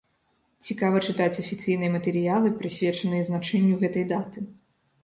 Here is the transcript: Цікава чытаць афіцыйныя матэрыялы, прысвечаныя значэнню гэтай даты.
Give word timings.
Цікава 0.67 1.01
чытаць 1.07 1.41
афіцыйныя 1.43 1.91
матэрыялы, 1.97 2.53
прысвечаныя 2.63 3.29
значэнню 3.31 3.75
гэтай 3.87 4.13
даты. 4.17 4.51